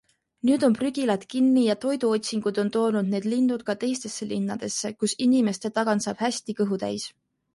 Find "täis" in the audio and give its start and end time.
6.87-7.09